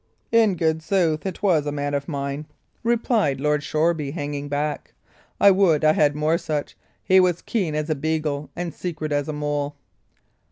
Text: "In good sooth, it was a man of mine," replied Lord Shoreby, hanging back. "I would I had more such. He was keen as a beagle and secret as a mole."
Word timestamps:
"In 0.31 0.55
good 0.55 0.81
sooth, 0.81 1.27
it 1.27 1.43
was 1.43 1.67
a 1.67 1.71
man 1.71 1.93
of 1.93 2.07
mine," 2.07 2.47
replied 2.81 3.39
Lord 3.39 3.61
Shoreby, 3.61 4.09
hanging 4.09 4.49
back. 4.49 4.95
"I 5.39 5.51
would 5.51 5.85
I 5.85 5.93
had 5.93 6.15
more 6.15 6.39
such. 6.39 6.75
He 7.03 7.19
was 7.19 7.43
keen 7.43 7.75
as 7.75 7.87
a 7.87 7.93
beagle 7.93 8.49
and 8.55 8.73
secret 8.73 9.11
as 9.11 9.27
a 9.27 9.33
mole." 9.33 9.75